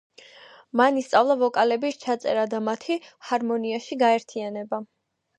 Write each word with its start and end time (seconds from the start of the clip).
მან 0.79 0.95
ისწავლა 1.01 1.35
ვოკალების 1.41 1.99
ჩაწერა 2.05 2.45
და 2.53 2.61
მათი 2.67 2.97
ჰარმონიაში 3.27 3.99
გაერთიანება. 4.05 4.81